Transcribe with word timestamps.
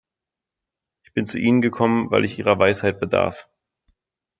Ich 1.03 1.13
bin 1.13 1.27
zu 1.27 1.37
Ihnen 1.37 1.61
gekommen, 1.61 2.09
weil 2.09 2.25
ich 2.25 2.39
Ihrer 2.39 2.57
Weisheit 2.57 2.99
bedarf. 2.99 3.47